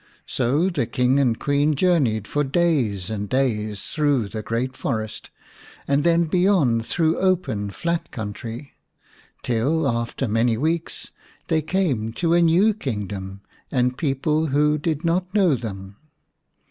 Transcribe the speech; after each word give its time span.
So 0.25 0.71
the 0.71 0.87
King 0.87 1.19
and 1.19 1.37
Queen 1.39 1.75
journeyed 1.75 2.27
for 2.27 2.43
days 2.43 3.11
and 3.11 3.29
days 3.29 3.45
99 3.45 3.49
The 3.51 3.61
Serpent's 3.61 3.63
Bride 3.63 3.71
ix 3.71 3.93
through 3.93 4.29
the 4.29 4.41
great 4.43 4.75
forest, 4.77 5.29
and 5.87 6.03
then 6.03 6.23
beyond 6.23 6.85
through 6.87 7.19
open 7.19 7.69
flat 7.69 8.09
country, 8.09 8.73
till, 9.43 9.87
after 9.87 10.27
many 10.27 10.57
weeks, 10.57 11.11
they 11.49 11.61
came 11.61 12.13
to 12.13 12.33
a 12.33 12.41
new 12.41 12.73
kingdom 12.73 13.41
and 13.69 13.95
people 13.95 14.47
who 14.47 14.79
did 14.79 15.05
not 15.05 15.31
know 15.35 15.53
them. 15.53 15.97